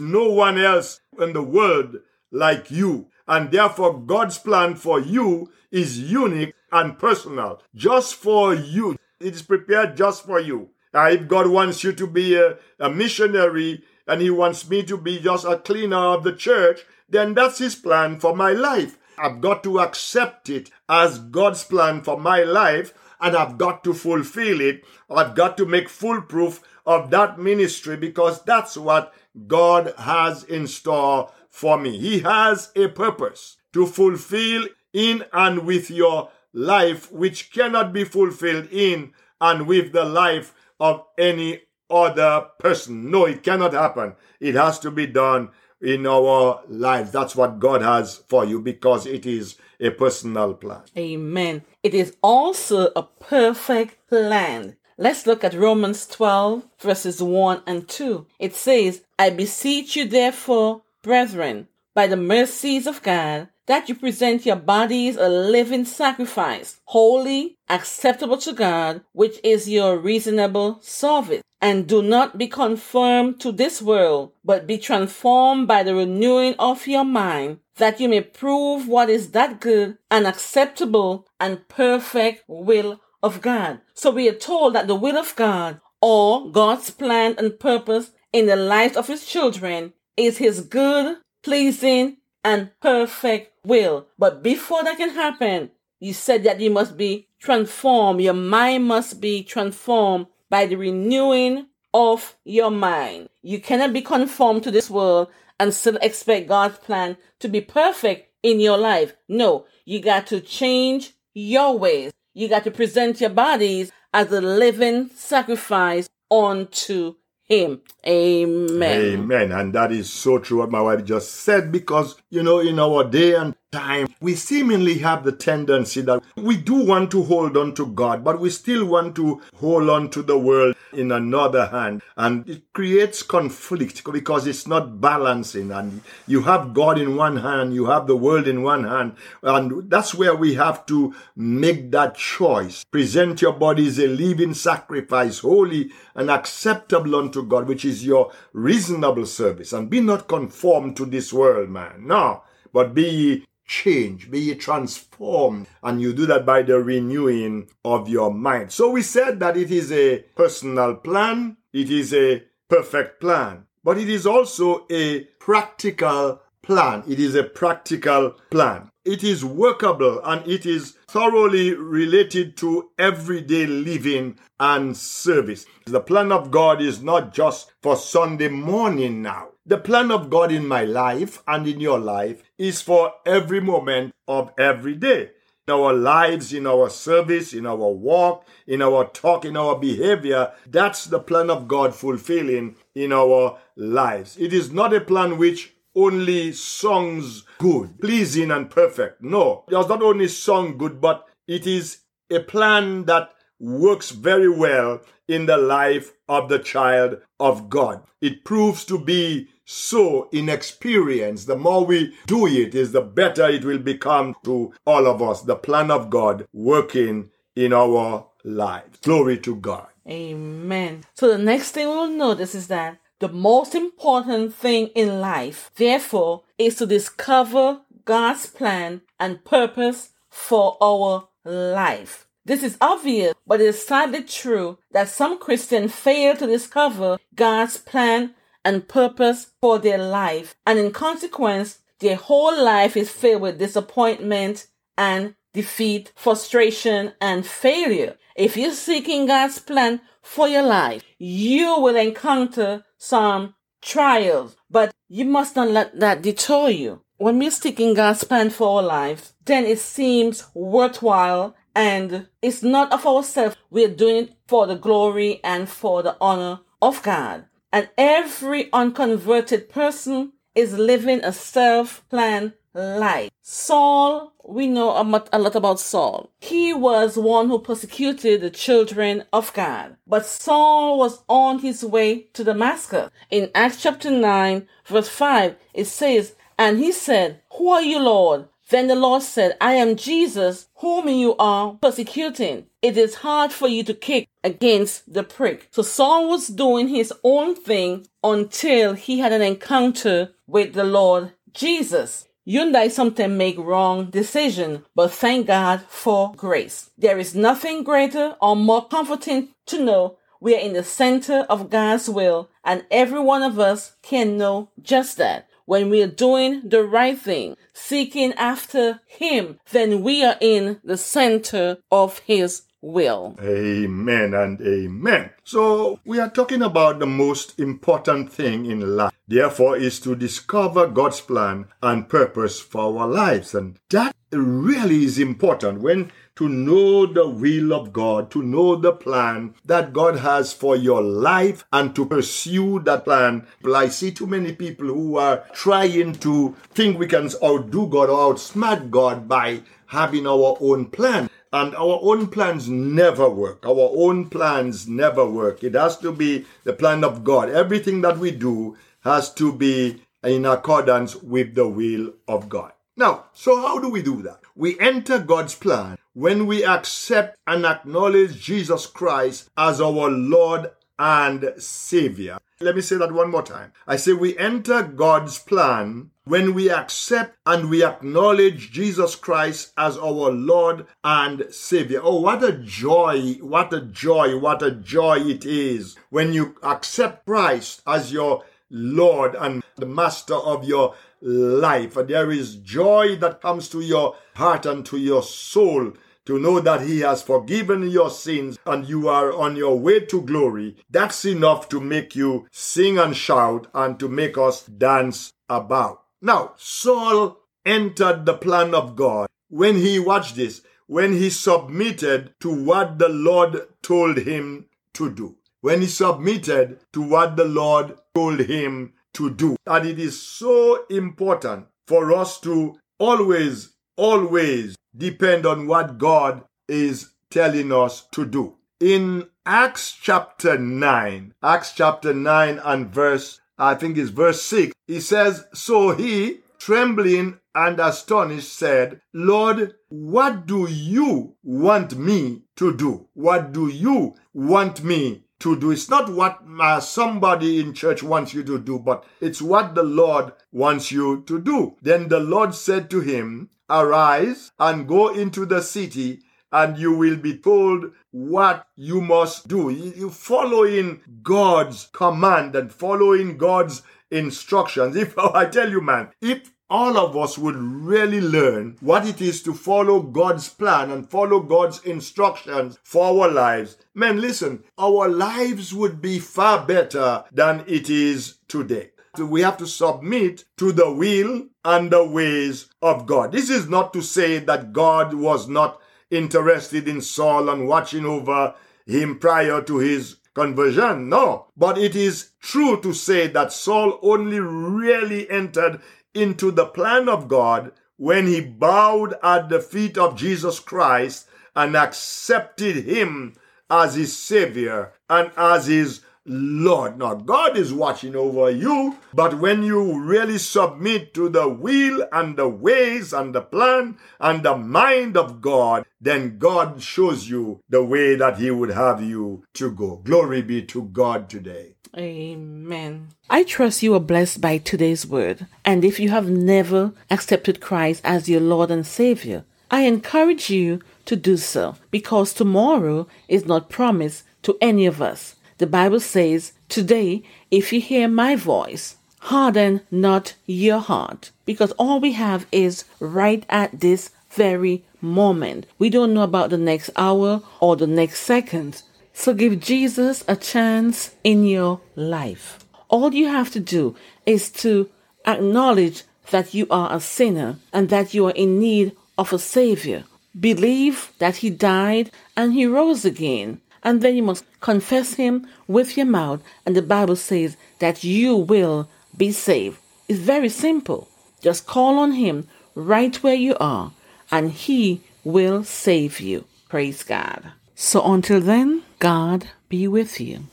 no 0.00 0.28
one 0.28 0.58
else 0.58 1.00
in 1.20 1.32
the 1.32 1.42
world 1.42 1.98
like 2.32 2.72
you. 2.72 3.06
And 3.28 3.52
therefore, 3.52 4.00
God's 4.00 4.38
plan 4.38 4.74
for 4.74 4.98
you 4.98 5.52
is 5.70 6.00
unique 6.00 6.54
and 6.72 6.98
personal, 6.98 7.62
just 7.74 8.14
for 8.14 8.54
you. 8.54 8.96
It 9.20 9.34
is 9.34 9.42
prepared 9.42 9.96
just 9.96 10.26
for 10.26 10.40
you. 10.40 10.70
Uh, 10.94 11.10
if 11.12 11.28
God 11.28 11.46
wants 11.48 11.84
you 11.84 11.92
to 11.92 12.06
be 12.06 12.34
a, 12.34 12.56
a 12.80 12.90
missionary 12.90 13.84
and 14.06 14.20
He 14.20 14.30
wants 14.30 14.68
me 14.68 14.82
to 14.84 14.96
be 14.96 15.20
just 15.20 15.44
a 15.44 15.58
cleaner 15.58 15.96
of 15.96 16.24
the 16.24 16.32
church, 16.32 16.80
then 17.08 17.34
that's 17.34 17.58
His 17.58 17.74
plan 17.74 18.18
for 18.18 18.34
my 18.34 18.52
life. 18.52 18.98
I've 19.18 19.40
got 19.40 19.62
to 19.64 19.80
accept 19.80 20.48
it 20.48 20.70
as 20.88 21.18
God's 21.18 21.64
plan 21.64 22.02
for 22.02 22.18
my 22.18 22.42
life 22.42 22.94
and 23.20 23.36
I've 23.36 23.56
got 23.56 23.84
to 23.84 23.94
fulfill 23.94 24.60
it. 24.60 24.84
I've 25.08 25.34
got 25.34 25.56
to 25.58 25.66
make 25.66 25.88
full 25.88 26.22
proof 26.22 26.60
of 26.84 27.10
that 27.10 27.38
ministry 27.38 27.96
because 27.96 28.42
that's 28.42 28.76
what 28.76 29.14
God 29.46 29.94
has 29.96 30.42
in 30.42 30.66
store 30.66 31.30
for 31.48 31.78
me. 31.78 31.98
He 31.98 32.20
has 32.20 32.70
a 32.74 32.88
purpose 32.88 33.56
to 33.72 33.86
fulfill 33.86 34.66
in 34.92 35.24
and 35.32 35.60
with 35.60 35.90
your 35.90 36.30
life, 36.52 37.10
which 37.12 37.52
cannot 37.52 37.92
be 37.92 38.04
fulfilled 38.04 38.68
in 38.70 39.12
and 39.40 39.66
with 39.66 39.92
the 39.92 40.04
life 40.04 40.54
of 40.78 41.04
any 41.18 41.60
other 41.90 42.46
person. 42.58 43.10
No, 43.10 43.26
it 43.26 43.42
cannot 43.42 43.72
happen. 43.72 44.14
It 44.40 44.54
has 44.54 44.78
to 44.80 44.90
be 44.90 45.06
done 45.06 45.50
in 45.80 46.06
our 46.06 46.62
lives. 46.68 47.10
That's 47.10 47.36
what 47.36 47.58
God 47.58 47.82
has 47.82 48.16
for 48.28 48.44
you 48.44 48.60
because 48.60 49.06
it 49.06 49.26
is 49.26 49.56
a 49.80 49.90
personal 49.90 50.54
plan. 50.54 50.82
Amen. 50.96 51.62
It 51.82 51.94
is 51.94 52.16
also 52.22 52.90
a 52.94 53.02
perfect 53.02 54.08
plan. 54.08 54.76
Let's 54.96 55.26
look 55.26 55.42
at 55.42 55.54
Romans 55.54 56.06
12, 56.06 56.62
verses 56.78 57.22
1 57.22 57.62
and 57.66 57.88
2. 57.88 58.26
It 58.38 58.54
says, 58.54 59.02
I 59.18 59.30
beseech 59.30 59.96
you, 59.96 60.06
therefore, 60.06 60.82
brethren, 61.02 61.66
by 61.94 62.06
the 62.06 62.16
mercies 62.16 62.86
of 62.86 63.02
God, 63.02 63.48
that 63.66 63.88
you 63.88 63.94
present 63.94 64.44
your 64.44 64.56
bodies 64.56 65.16
a 65.16 65.28
living 65.28 65.84
sacrifice, 65.84 66.80
holy, 66.84 67.56
acceptable 67.68 68.38
to 68.38 68.52
God, 68.52 69.02
which 69.12 69.38
is 69.44 69.68
your 69.68 69.98
reasonable 69.98 70.80
service. 70.82 71.42
And 71.60 71.86
do 71.86 72.02
not 72.02 72.38
be 72.38 72.48
conformed 72.48 73.38
to 73.40 73.52
this 73.52 73.80
world, 73.80 74.32
but 74.44 74.66
be 74.66 74.78
transformed 74.78 75.68
by 75.68 75.84
the 75.84 75.94
renewing 75.94 76.56
of 76.58 76.88
your 76.88 77.04
mind, 77.04 77.60
that 77.76 78.00
you 78.00 78.08
may 78.08 78.20
prove 78.20 78.88
what 78.88 79.08
is 79.08 79.30
that 79.30 79.60
good 79.60 79.96
and 80.10 80.26
acceptable 80.26 81.28
and 81.38 81.68
perfect 81.68 82.42
will 82.48 83.00
of 83.22 83.40
God. 83.40 83.80
So 83.94 84.10
we 84.10 84.28
are 84.28 84.34
told 84.34 84.74
that 84.74 84.88
the 84.88 84.96
will 84.96 85.16
of 85.16 85.36
God, 85.36 85.80
or 86.00 86.50
God's 86.50 86.90
plan 86.90 87.36
and 87.38 87.60
purpose 87.60 88.10
in 88.32 88.46
the 88.46 88.56
lives 88.56 88.96
of 88.96 89.06
his 89.06 89.24
children, 89.24 89.92
is 90.16 90.38
his 90.38 90.62
good, 90.62 91.18
pleasing, 91.44 92.16
and 92.44 92.70
perfect 92.80 93.54
will. 93.64 94.06
But 94.18 94.42
before 94.42 94.84
that 94.84 94.96
can 94.96 95.10
happen, 95.10 95.70
you 96.00 96.12
said 96.12 96.44
that 96.44 96.60
you 96.60 96.70
must 96.70 96.96
be 96.96 97.28
transformed. 97.38 98.20
Your 98.20 98.34
mind 98.34 98.84
must 98.84 99.20
be 99.20 99.42
transformed 99.42 100.26
by 100.50 100.66
the 100.66 100.76
renewing 100.76 101.66
of 101.94 102.36
your 102.44 102.70
mind. 102.70 103.28
You 103.42 103.60
cannot 103.60 103.92
be 103.92 104.02
conformed 104.02 104.64
to 104.64 104.70
this 104.70 104.90
world 104.90 105.28
and 105.60 105.72
still 105.72 105.98
expect 106.02 106.48
God's 106.48 106.78
plan 106.78 107.16
to 107.38 107.48
be 107.48 107.60
perfect 107.60 108.30
in 108.42 108.58
your 108.60 108.78
life. 108.78 109.14
No, 109.28 109.66
you 109.84 110.00
got 110.00 110.26
to 110.28 110.40
change 110.40 111.12
your 111.34 111.78
ways. 111.78 112.12
You 112.34 112.48
got 112.48 112.64
to 112.64 112.70
present 112.70 113.20
your 113.20 113.30
bodies 113.30 113.92
as 114.12 114.32
a 114.32 114.40
living 114.40 115.10
sacrifice 115.14 116.08
unto 116.30 117.16
him. 117.52 117.80
Amen. 118.06 119.00
Amen. 119.00 119.52
And 119.52 119.72
that 119.74 119.92
is 119.92 120.10
so 120.10 120.38
true 120.38 120.58
what 120.58 120.70
my 120.70 120.80
wife 120.80 121.04
just 121.04 121.32
said 121.32 121.70
because, 121.70 122.16
you 122.30 122.42
know, 122.42 122.60
in 122.60 122.78
our 122.78 123.04
day 123.04 123.34
and 123.34 123.54
time, 123.72 124.06
we 124.20 124.34
seemingly 124.34 124.98
have 124.98 125.24
the 125.24 125.32
tendency 125.32 126.02
that 126.02 126.22
we 126.36 126.56
do 126.56 126.74
want 126.74 127.10
to 127.10 127.22
hold 127.22 127.56
on 127.56 127.74
to 127.74 127.86
God, 127.86 128.22
but 128.22 128.38
we 128.38 128.50
still 128.50 128.84
want 128.84 129.16
to 129.16 129.40
hold 129.56 129.88
on 129.88 130.10
to 130.10 130.22
the 130.22 130.38
world 130.38 130.76
in 130.92 131.10
another 131.10 131.66
hand. 131.66 132.02
And 132.16 132.46
it 132.48 132.70
creates 132.74 133.22
conflict 133.22 134.04
because 134.12 134.46
it's 134.46 134.66
not 134.66 135.00
balancing. 135.00 135.72
And 135.72 136.02
you 136.26 136.42
have 136.42 136.74
God 136.74 136.98
in 136.98 137.16
one 137.16 137.38
hand, 137.38 137.74
you 137.74 137.86
have 137.86 138.06
the 138.06 138.16
world 138.16 138.46
in 138.46 138.62
one 138.62 138.84
hand. 138.84 139.16
And 139.42 139.90
that's 139.90 140.14
where 140.14 140.36
we 140.36 140.54
have 140.54 140.84
to 140.86 141.14
make 141.34 141.90
that 141.92 142.14
choice. 142.16 142.84
Present 142.84 143.40
your 143.40 143.54
body 143.54 143.86
as 143.86 143.98
a 143.98 144.06
living 144.06 144.52
sacrifice, 144.52 145.38
holy 145.38 145.90
and 146.14 146.30
acceptable 146.30 147.16
unto 147.16 147.42
God, 147.42 147.66
which 147.66 147.86
is 147.86 148.04
your 148.04 148.32
reasonable 148.52 149.24
service. 149.24 149.72
And 149.72 149.88
be 149.88 150.00
not 150.00 150.28
conformed 150.28 150.94
to 150.98 151.06
this 151.06 151.32
world, 151.32 151.70
man. 151.70 152.06
No, 152.06 152.42
but 152.74 152.94
be 152.94 153.46
change, 153.72 154.30
be 154.30 154.38
ye 154.38 154.54
transformed. 154.54 155.66
And 155.82 156.00
you 156.00 156.12
do 156.12 156.26
that 156.26 156.44
by 156.44 156.62
the 156.62 156.78
renewing 156.78 157.68
of 157.84 158.08
your 158.08 158.32
mind. 158.32 158.70
So 158.70 158.90
we 158.90 159.02
said 159.02 159.40
that 159.40 159.56
it 159.56 159.70
is 159.70 159.90
a 159.90 160.18
personal 160.36 160.96
plan, 160.96 161.56
it 161.72 161.90
is 161.90 162.12
a 162.12 162.42
perfect 162.68 163.20
plan, 163.20 163.64
but 163.82 163.96
it 163.96 164.10
is 164.10 164.26
also 164.26 164.86
a 164.90 165.24
practical 165.40 166.40
plan. 166.62 167.02
It 167.08 167.18
is 167.18 167.34
a 167.34 167.44
practical 167.44 168.36
plan. 168.50 168.90
It 169.04 169.24
is 169.24 169.44
workable 169.44 170.20
and 170.22 170.46
it 170.46 170.64
is 170.64 170.96
thoroughly 171.08 171.74
related 171.74 172.56
to 172.58 172.90
everyday 172.98 173.66
living 173.66 174.38
and 174.60 174.96
service. 174.96 175.66
The 175.86 176.00
plan 176.00 176.30
of 176.30 176.50
God 176.50 176.80
is 176.80 177.02
not 177.02 177.34
just 177.34 177.72
for 177.82 177.96
Sunday 177.96 178.48
morning 178.48 179.22
now. 179.22 179.51
The 179.64 179.78
plan 179.78 180.10
of 180.10 180.28
God 180.28 180.50
in 180.50 180.66
my 180.66 180.84
life 180.84 181.40
and 181.46 181.68
in 181.68 181.78
your 181.78 182.00
life 182.00 182.42
is 182.58 182.82
for 182.82 183.14
every 183.24 183.60
moment 183.60 184.12
of 184.26 184.50
every 184.58 184.96
day. 184.96 185.30
In 185.68 185.74
our 185.74 185.92
lives, 185.92 186.52
in 186.52 186.66
our 186.66 186.90
service, 186.90 187.54
in 187.54 187.64
our 187.64 187.76
walk, 187.76 188.44
in 188.66 188.82
our 188.82 189.04
talk, 189.04 189.44
in 189.44 189.56
our 189.56 189.78
behavior, 189.78 190.52
that's 190.66 191.04
the 191.04 191.20
plan 191.20 191.48
of 191.48 191.68
God 191.68 191.94
fulfilling 191.94 192.74
in 192.96 193.12
our 193.12 193.56
lives. 193.76 194.36
It 194.36 194.52
is 194.52 194.72
not 194.72 194.92
a 194.92 195.00
plan 195.00 195.38
which 195.38 195.72
only 195.94 196.50
songs 196.52 197.44
good, 197.58 198.00
pleasing, 198.00 198.50
and 198.50 198.68
perfect. 198.68 199.22
No, 199.22 199.64
it 199.68 199.74
not 199.74 200.02
only 200.02 200.26
song 200.26 200.76
good, 200.76 201.00
but 201.00 201.28
it 201.46 201.68
is 201.68 201.98
a 202.30 202.40
plan 202.40 203.04
that 203.04 203.32
works 203.62 204.10
very 204.10 204.48
well 204.48 205.00
in 205.28 205.46
the 205.46 205.56
life 205.56 206.12
of 206.28 206.48
the 206.48 206.58
child 206.58 207.18
of 207.38 207.70
God. 207.70 208.02
It 208.20 208.44
proves 208.44 208.84
to 208.86 208.98
be 208.98 209.48
so 209.64 210.28
in 210.32 210.48
experience. 210.48 211.44
The 211.44 211.56
more 211.56 211.86
we 211.86 212.14
do 212.26 212.46
it, 212.46 212.74
is 212.74 212.92
the 212.92 213.00
better 213.00 213.48
it 213.48 213.64
will 213.64 213.78
become 213.78 214.34
to 214.44 214.74
all 214.84 215.06
of 215.06 215.22
us. 215.22 215.42
The 215.42 215.56
plan 215.56 215.90
of 215.90 216.10
God 216.10 216.46
working 216.52 217.30
in 217.54 217.72
our 217.72 218.26
lives. 218.44 218.98
Glory 219.00 219.38
to 219.38 219.56
God. 219.56 219.86
Amen. 220.08 221.04
So 221.14 221.28
the 221.28 221.38
next 221.38 221.70
thing 221.70 221.86
we'll 221.86 222.08
notice 222.08 222.54
is 222.56 222.66
that 222.66 222.98
the 223.20 223.28
most 223.28 223.76
important 223.76 224.52
thing 224.52 224.88
in 224.88 225.20
life, 225.20 225.70
therefore, 225.76 226.42
is 226.58 226.74
to 226.76 226.86
discover 226.86 227.82
God's 228.04 228.48
plan 228.48 229.02
and 229.20 229.44
purpose 229.44 230.10
for 230.28 230.76
our 230.80 231.28
life. 231.44 232.26
This 232.44 232.64
is 232.64 232.76
obvious, 232.80 233.34
but 233.46 233.60
it 233.60 233.66
is 233.66 233.86
sadly 233.86 234.24
true 234.24 234.78
that 234.90 235.08
some 235.08 235.38
Christians 235.38 235.94
fail 235.94 236.36
to 236.36 236.46
discover 236.46 237.18
God's 237.34 237.78
plan 237.78 238.34
and 238.64 238.88
purpose 238.88 239.52
for 239.60 239.78
their 239.78 239.98
life, 239.98 240.56
and 240.66 240.78
in 240.78 240.90
consequence, 240.92 241.78
their 242.00 242.16
whole 242.16 242.60
life 242.64 242.96
is 242.96 243.10
filled 243.10 243.42
with 243.42 243.58
disappointment 243.58 244.66
and 244.98 245.34
defeat, 245.52 246.12
frustration, 246.16 247.12
and 247.20 247.46
failure. 247.46 248.16
If 248.36 248.56
you're 248.56 248.72
seeking 248.72 249.26
God's 249.26 249.58
plan 249.60 250.00
for 250.20 250.48
your 250.48 250.62
life, 250.62 251.02
you 251.18 251.78
will 251.78 251.96
encounter 251.96 252.84
some 252.98 253.54
trials, 253.80 254.56
but 254.68 254.92
you 255.08 255.24
must 255.24 255.54
not 255.54 255.68
let 255.68 255.98
that 256.00 256.22
deter 256.22 256.70
you. 256.70 257.02
When 257.18 257.38
we're 257.38 257.52
seeking 257.52 257.94
God's 257.94 258.24
plan 258.24 258.50
for 258.50 258.78
our 258.78 258.82
lives, 258.82 259.34
then 259.44 259.64
it 259.64 259.78
seems 259.78 260.46
worthwhile 260.54 261.54
and 261.74 262.28
it's 262.40 262.62
not 262.62 262.92
of 262.92 263.06
ourselves. 263.06 263.56
We're 263.70 263.88
doing 263.88 264.24
it 264.24 264.34
for 264.46 264.66
the 264.66 264.76
glory 264.76 265.40
and 265.42 265.68
for 265.68 266.02
the 266.02 266.16
honor 266.20 266.60
of 266.80 267.02
God. 267.02 267.46
And 267.72 267.88
every 267.96 268.70
unconverted 268.72 269.68
person 269.68 270.32
is 270.54 270.76
living 270.78 271.20
a 271.24 271.32
self-planned 271.32 272.52
life. 272.74 273.30
Saul, 273.40 274.32
we 274.44 274.66
know 274.66 274.90
a 275.32 275.38
lot 275.38 275.56
about 275.56 275.80
Saul. 275.80 276.30
He 276.40 276.72
was 276.72 277.16
one 277.16 277.48
who 277.48 277.58
persecuted 277.58 278.40
the 278.40 278.50
children 278.50 279.24
of 279.32 279.52
God. 279.54 279.96
But 280.06 280.26
Saul 280.26 280.98
was 280.98 281.22
on 281.28 281.60
his 281.60 281.84
way 281.84 282.24
to 282.34 282.44
Damascus. 282.44 283.10
In 283.30 283.50
Acts 283.54 283.82
chapter 283.82 284.10
9, 284.10 284.66
verse 284.86 285.08
5, 285.08 285.56
it 285.74 285.86
says, 285.86 286.34
And 286.58 286.78
he 286.78 286.92
said, 286.92 287.40
Who 287.54 287.68
are 287.68 287.82
you, 287.82 287.98
Lord? 287.98 288.48
Then 288.72 288.86
the 288.86 288.94
Lord 288.94 289.22
said, 289.22 289.54
I 289.60 289.74
am 289.74 289.96
Jesus, 289.96 290.68
whom 290.76 291.06
you 291.06 291.36
are 291.36 291.74
persecuting. 291.82 292.64
It 292.80 292.96
is 292.96 293.16
hard 293.16 293.52
for 293.52 293.68
you 293.68 293.84
to 293.84 293.92
kick 293.92 294.30
against 294.42 295.12
the 295.12 295.22
prick. 295.22 295.68
So 295.70 295.82
Saul 295.82 296.30
was 296.30 296.48
doing 296.48 296.88
his 296.88 297.12
own 297.22 297.54
thing 297.54 298.06
until 298.24 298.94
he 298.94 299.18
had 299.18 299.30
an 299.30 299.42
encounter 299.42 300.32
with 300.46 300.72
the 300.72 300.84
Lord 300.84 301.32
Jesus. 301.52 302.26
You 302.46 302.62
and 302.62 302.74
I 302.74 302.88
sometimes 302.88 303.36
make 303.36 303.58
wrong 303.58 304.08
decisions, 304.08 304.80
but 304.94 305.12
thank 305.12 305.48
God 305.48 305.82
for 305.88 306.32
grace. 306.34 306.88
There 306.96 307.18
is 307.18 307.34
nothing 307.34 307.84
greater 307.84 308.36
or 308.40 308.56
more 308.56 308.88
comforting 308.88 309.50
to 309.66 309.84
know 309.84 310.16
we 310.40 310.56
are 310.56 310.60
in 310.60 310.72
the 310.72 310.82
center 310.82 311.46
of 311.50 311.68
God's 311.68 312.08
will, 312.08 312.48
and 312.64 312.86
every 312.90 313.20
one 313.20 313.42
of 313.42 313.60
us 313.60 313.96
can 314.02 314.38
know 314.38 314.70
just 314.80 315.18
that 315.18 315.46
when 315.66 315.90
we 315.90 316.02
are 316.02 316.06
doing 316.06 316.62
the 316.64 316.82
right 316.82 317.18
thing, 317.18 317.56
seeking 317.72 318.32
after 318.34 319.00
Him, 319.06 319.58
then 319.70 320.02
we 320.02 320.24
are 320.24 320.36
in 320.40 320.80
the 320.84 320.96
center 320.96 321.78
of 321.90 322.18
His 322.20 322.62
will. 322.82 323.36
Amen 323.40 324.34
and 324.34 324.60
amen. 324.60 325.30
So, 325.44 326.00
we 326.04 326.18
are 326.18 326.28
talking 326.28 326.62
about 326.62 326.98
the 326.98 327.06
most 327.06 327.58
important 327.58 328.32
thing 328.32 328.66
in 328.66 328.96
life, 328.96 329.12
therefore, 329.26 329.76
is 329.76 330.00
to 330.00 330.16
discover 330.16 330.88
God's 330.88 331.20
plan 331.20 331.66
and 331.82 332.08
purpose 332.08 332.60
for 332.60 332.98
our 333.00 333.08
lives. 333.08 333.54
And 333.54 333.78
that 333.90 334.14
really 334.32 335.04
is 335.04 335.18
important 335.18 335.80
when 335.80 336.10
to 336.36 336.48
know 336.48 337.06
the 337.06 337.28
will 337.28 337.72
of 337.72 337.92
God, 337.92 338.30
to 338.30 338.42
know 338.42 338.76
the 338.76 338.92
plan 338.92 339.54
that 339.64 339.92
God 339.92 340.18
has 340.18 340.52
for 340.52 340.76
your 340.76 341.02
life 341.02 341.64
and 341.72 341.94
to 341.94 342.06
pursue 342.06 342.80
that 342.80 343.04
plan. 343.04 343.46
I 343.64 343.88
see 343.88 344.12
too 344.12 344.26
many 344.26 344.52
people 344.52 344.86
who 344.86 345.16
are 345.16 345.44
trying 345.52 346.14
to 346.14 346.56
think 346.70 346.98
we 346.98 347.06
can 347.06 347.28
outdo 347.42 347.86
God 347.86 348.08
or 348.08 348.32
outsmart 348.32 348.90
God 348.90 349.28
by 349.28 349.62
having 349.86 350.26
our 350.26 350.56
own 350.60 350.86
plan. 350.86 351.28
And 351.52 351.74
our 351.74 351.98
own 352.00 352.28
plans 352.28 352.66
never 352.66 353.28
work. 353.28 353.66
Our 353.66 353.90
own 353.94 354.30
plans 354.30 354.88
never 354.88 355.26
work. 355.28 355.62
It 355.62 355.74
has 355.74 355.98
to 355.98 356.10
be 356.10 356.46
the 356.64 356.72
plan 356.72 357.04
of 357.04 357.24
God. 357.24 357.50
Everything 357.50 358.00
that 358.00 358.16
we 358.16 358.30
do 358.30 358.78
has 359.04 359.34
to 359.34 359.52
be 359.52 360.02
in 360.24 360.46
accordance 360.46 361.16
with 361.16 361.54
the 361.54 361.68
will 361.68 362.14
of 362.26 362.48
God. 362.48 362.72
Now, 362.96 363.24
so 363.34 363.60
how 363.60 363.78
do 363.78 363.90
we 363.90 364.00
do 364.00 364.22
that? 364.22 364.40
We 364.54 364.78
enter 364.78 365.18
God's 365.18 365.54
plan 365.54 365.98
when 366.14 366.46
we 366.46 366.64
accept 366.64 367.38
and 367.46 367.64
acknowledge 367.64 368.40
Jesus 368.40 368.86
Christ 368.86 369.50
as 369.56 369.80
our 369.80 370.10
Lord 370.10 370.70
and 370.98 371.52
Savior. 371.58 372.38
Let 372.60 372.76
me 372.76 372.82
say 372.82 372.96
that 372.96 373.12
one 373.12 373.30
more 373.30 373.42
time. 373.42 373.72
I 373.86 373.96
say 373.96 374.12
we 374.12 374.38
enter 374.38 374.82
God's 374.82 375.38
plan 375.38 376.10
when 376.24 376.54
we 376.54 376.70
accept 376.70 377.36
and 377.44 377.68
we 377.68 377.84
acknowledge 377.84 378.70
Jesus 378.70 379.16
Christ 379.16 379.72
as 379.76 379.98
our 379.98 380.30
Lord 380.30 380.86
and 381.02 381.46
Savior. 381.50 382.00
Oh, 382.02 382.20
what 382.20 382.44
a 382.44 382.52
joy, 382.52 383.34
what 383.40 383.72
a 383.72 383.80
joy, 383.80 384.38
what 384.38 384.62
a 384.62 384.70
joy 384.70 385.18
it 385.18 385.44
is 385.44 385.96
when 386.10 386.32
you 386.32 386.54
accept 386.62 387.26
Christ 387.26 387.82
as 387.86 388.12
your 388.12 388.44
Lord 388.70 389.34
and 389.34 389.62
the 389.76 389.86
Master 389.86 390.34
of 390.34 390.64
your 390.64 390.94
life. 391.22 391.96
And 391.96 392.08
there 392.08 392.30
is 392.30 392.56
joy 392.56 393.16
that 393.16 393.40
comes 393.40 393.68
to 393.70 393.80
your 393.80 394.16
heart 394.34 394.66
and 394.66 394.84
to 394.86 394.98
your 394.98 395.22
soul 395.22 395.92
to 396.24 396.38
know 396.38 396.60
that 396.60 396.82
He 396.82 397.00
has 397.00 397.22
forgiven 397.22 397.90
your 397.90 398.10
sins 398.10 398.58
and 398.66 398.88
you 398.88 399.08
are 399.08 399.32
on 399.32 399.56
your 399.56 399.78
way 399.78 400.00
to 400.00 400.22
glory. 400.22 400.76
That's 400.90 401.24
enough 401.24 401.68
to 401.70 401.80
make 401.80 402.14
you 402.14 402.46
sing 402.50 402.98
and 402.98 403.16
shout 403.16 403.66
and 403.74 403.98
to 403.98 404.08
make 404.08 404.38
us 404.38 404.64
dance 404.66 405.32
about. 405.48 406.02
Now, 406.20 406.52
Saul 406.56 407.38
entered 407.64 408.26
the 408.26 408.34
plan 408.34 408.74
of 408.74 408.96
God 408.96 409.28
when 409.48 409.76
he 409.76 409.98
watched 409.98 410.36
this, 410.36 410.62
when 410.86 411.12
he 411.12 411.30
submitted 411.30 412.34
to 412.40 412.52
what 412.52 412.98
the 412.98 413.08
Lord 413.08 413.66
told 413.82 414.18
him 414.18 414.66
to 414.94 415.10
do. 415.10 415.36
When 415.60 415.80
he 415.80 415.86
submitted 415.86 416.80
to 416.92 417.02
what 417.02 417.36
the 417.36 417.44
Lord 417.44 417.96
told 418.14 418.40
him 418.40 418.94
to 419.14 419.30
do. 419.30 419.56
And 419.66 419.86
it 419.86 419.98
is 419.98 420.20
so 420.20 420.84
important 420.86 421.66
for 421.86 422.12
us 422.12 422.40
to 422.40 422.78
always, 422.98 423.74
always 423.96 424.76
depend 424.96 425.46
on 425.46 425.66
what 425.66 425.98
God 425.98 426.44
is 426.68 427.12
telling 427.30 427.72
us 427.72 428.06
to 428.12 428.24
do. 428.26 428.56
In 428.80 429.28
Acts 429.46 429.92
chapter 430.00 430.58
9, 430.58 431.34
Acts 431.42 431.72
chapter 431.72 432.12
9 432.12 432.60
and 432.64 432.88
verse, 432.88 433.40
I 433.58 433.74
think 433.74 433.96
it's 433.96 434.10
verse 434.10 434.42
6, 434.42 434.72
he 434.86 435.00
says, 435.00 435.44
So 435.54 435.94
he, 435.94 436.40
trembling 436.58 437.38
and 437.54 437.80
astonished, 437.80 438.52
said, 438.52 439.00
Lord, 439.12 439.74
what 439.88 440.46
do 440.46 440.68
you 440.68 441.36
want 441.42 441.96
me 441.96 442.42
to 442.56 442.74
do? 442.74 443.08
What 443.14 443.52
do 443.52 443.68
you 443.68 444.14
want 444.32 444.82
me 444.82 445.24
to 445.42 445.58
do. 445.58 445.70
It's 445.70 445.88
not 445.88 446.08
what 446.08 446.40
uh, 446.60 446.80
somebody 446.80 447.60
in 447.60 447.74
church 447.74 448.02
wants 448.02 448.32
you 448.32 448.42
to 448.44 448.58
do, 448.58 448.78
but 448.78 449.04
it's 449.20 449.42
what 449.42 449.74
the 449.74 449.82
Lord 449.82 450.32
wants 450.52 450.90
you 450.90 451.22
to 451.26 451.40
do. 451.40 451.76
Then 451.82 452.08
the 452.08 452.20
Lord 452.20 452.54
said 452.54 452.90
to 452.90 453.00
him, 453.00 453.50
Arise 453.68 454.52
and 454.58 454.86
go 454.86 455.08
into 455.08 455.46
the 455.46 455.62
city, 455.62 456.20
and 456.52 456.76
you 456.76 456.92
will 456.92 457.16
be 457.16 457.38
told 457.38 457.92
what 458.10 458.66
you 458.76 459.00
must 459.00 459.48
do. 459.48 459.70
You 459.70 460.10
following 460.10 461.00
God's 461.22 461.88
command 461.92 462.54
and 462.54 462.72
following 462.72 463.38
God's 463.38 463.82
instructions. 464.10 464.94
If 464.94 465.18
I 465.34 465.46
tell 465.46 465.70
you, 465.70 465.80
man, 465.80 466.10
if 466.20 466.52
all 466.72 466.96
of 466.96 467.14
us 467.14 467.36
would 467.36 467.54
really 467.54 468.22
learn 468.22 468.78
what 468.80 469.06
it 469.06 469.20
is 469.20 469.42
to 469.42 469.52
follow 469.52 470.00
God's 470.00 470.48
plan 470.48 470.90
and 470.90 471.06
follow 471.08 471.40
God's 471.40 471.82
instructions 471.84 472.78
for 472.82 473.04
our 473.04 473.30
lives, 473.30 473.76
man, 473.94 474.22
listen, 474.22 474.64
our 474.78 475.06
lives 475.06 475.74
would 475.74 476.00
be 476.00 476.18
far 476.18 476.64
better 476.64 477.24
than 477.30 477.62
it 477.66 477.90
is 477.90 478.38
today. 478.48 478.92
We 479.18 479.42
have 479.42 479.58
to 479.58 479.66
submit 479.66 480.46
to 480.56 480.72
the 480.72 480.90
will 480.90 481.48
and 481.62 481.90
the 481.90 482.06
ways 482.06 482.70
of 482.80 483.04
God. 483.04 483.32
This 483.32 483.50
is 483.50 483.68
not 483.68 483.92
to 483.92 484.00
say 484.00 484.38
that 484.38 484.72
God 484.72 485.12
was 485.12 485.46
not 485.48 485.78
interested 486.10 486.88
in 486.88 487.02
Saul 487.02 487.50
and 487.50 487.68
watching 487.68 488.06
over 488.06 488.54
him 488.86 489.18
prior 489.18 489.60
to 489.60 489.76
his 489.76 490.16
conversion. 490.34 491.10
No. 491.10 491.48
But 491.54 491.76
it 491.76 491.94
is 491.94 492.30
true 492.40 492.80
to 492.80 492.94
say 492.94 493.26
that 493.26 493.52
Saul 493.52 493.98
only 494.00 494.40
really 494.40 495.28
entered 495.28 495.82
into 496.14 496.50
the 496.50 496.66
plan 496.66 497.08
of 497.08 497.28
God 497.28 497.72
when 497.96 498.26
he 498.26 498.40
bowed 498.40 499.14
at 499.22 499.48
the 499.48 499.60
feet 499.60 499.96
of 499.96 500.16
Jesus 500.16 500.60
Christ 500.60 501.28
and 501.54 501.76
accepted 501.76 502.84
him 502.84 503.34
as 503.70 503.94
his 503.94 504.16
Savior 504.16 504.92
and 505.08 505.30
as 505.36 505.66
his 505.66 506.00
Lord. 506.24 506.98
Now, 506.98 507.14
God 507.14 507.56
is 507.56 507.72
watching 507.72 508.14
over 508.14 508.50
you, 508.50 508.96
but 509.12 509.38
when 509.38 509.62
you 509.62 510.00
really 510.00 510.38
submit 510.38 511.14
to 511.14 511.28
the 511.28 511.48
will 511.48 512.06
and 512.12 512.36
the 512.36 512.48
ways 512.48 513.12
and 513.12 513.34
the 513.34 513.40
plan 513.40 513.98
and 514.20 514.42
the 514.42 514.56
mind 514.56 515.16
of 515.16 515.40
God, 515.40 515.84
then 516.00 516.38
God 516.38 516.80
shows 516.80 517.28
you 517.28 517.60
the 517.68 517.82
way 517.84 518.14
that 518.14 518.38
He 518.38 518.50
would 518.50 518.70
have 518.70 519.02
you 519.02 519.44
to 519.54 519.70
go. 519.70 519.96
Glory 519.96 520.42
be 520.42 520.62
to 520.66 520.82
God 520.82 521.28
today. 521.28 521.74
Amen. 521.96 523.08
I 523.28 523.42
trust 523.42 523.82
you 523.82 523.94
are 523.94 524.00
blessed 524.00 524.40
by 524.40 524.58
today's 524.58 525.06
word. 525.06 525.46
And 525.64 525.84
if 525.84 526.00
you 526.00 526.10
have 526.10 526.28
never 526.28 526.92
accepted 527.10 527.60
Christ 527.60 528.00
as 528.04 528.28
your 528.28 528.40
Lord 528.40 528.70
and 528.70 528.86
Savior, 528.86 529.44
I 529.70 529.82
encourage 529.82 530.50
you 530.50 530.80
to 531.06 531.16
do 531.16 531.36
so 531.36 531.76
because 531.90 532.32
tomorrow 532.32 533.08
is 533.28 533.44
not 533.44 533.68
promised 533.68 534.24
to 534.42 534.56
any 534.60 534.86
of 534.86 535.02
us. 535.02 535.36
The 535.62 535.68
Bible 535.68 536.00
says, 536.00 536.54
Today, 536.68 537.22
if 537.52 537.72
you 537.72 537.80
hear 537.80 538.08
my 538.08 538.34
voice, 538.34 538.96
harden 539.20 539.82
not 539.92 540.34
your 540.44 540.80
heart 540.80 541.30
because 541.44 541.70
all 541.78 542.00
we 542.00 542.14
have 542.14 542.46
is 542.50 542.84
right 542.98 543.46
at 543.48 543.78
this 543.78 544.10
very 544.32 544.82
moment. 545.00 545.66
We 545.78 545.88
don't 545.88 546.14
know 546.14 546.24
about 546.24 546.50
the 546.50 546.58
next 546.58 546.90
hour 546.96 547.42
or 547.60 547.76
the 547.76 547.86
next 547.86 548.22
second. 548.22 548.82
So 549.12 549.34
give 549.34 549.60
Jesus 549.60 550.24
a 550.26 550.34
chance 550.34 551.14
in 551.22 551.46
your 551.46 551.80
life. 551.94 552.58
All 552.88 553.14
you 553.14 553.28
have 553.28 553.52
to 553.52 553.60
do 553.60 553.94
is 554.26 554.50
to 554.62 554.90
acknowledge 555.24 556.02
that 556.32 556.54
you 556.54 556.66
are 556.72 556.92
a 556.92 556.98
sinner 556.98 557.58
and 557.72 557.88
that 557.90 558.14
you 558.14 558.26
are 558.26 558.34
in 558.34 558.58
need 558.58 558.96
of 559.16 559.32
a 559.32 559.38
Savior. 559.38 560.02
Believe 560.38 561.12
that 561.20 561.36
He 561.36 561.50
died 561.50 562.10
and 562.36 562.52
He 562.52 562.66
rose 562.66 563.04
again. 563.04 563.60
And 563.84 564.00
then 564.00 564.16
you 564.16 564.22
must 564.22 564.44
confess 564.60 565.14
Him 565.14 565.46
with 565.66 565.96
your 565.96 566.06
mouth. 566.06 566.42
And 566.64 566.76
the 566.76 566.82
Bible 566.82 567.16
says 567.16 567.56
that 567.80 568.04
you 568.04 568.36
will 568.36 568.88
be 569.16 569.32
saved. 569.32 569.78
It's 570.08 570.18
very 570.18 570.48
simple. 570.48 571.08
Just 571.40 571.66
call 571.66 571.98
on 571.98 572.12
Him 572.12 572.46
right 572.74 573.14
where 573.22 573.34
you 573.34 573.56
are, 573.58 573.92
and 574.30 574.52
He 574.52 575.00
will 575.24 575.64
save 575.64 576.20
you. 576.20 576.44
Praise 576.68 577.02
God. 577.02 577.52
So 577.74 578.02
until 578.12 578.40
then, 578.40 578.82
God 578.98 579.48
be 579.68 579.88
with 579.88 580.20
you. 580.20 580.44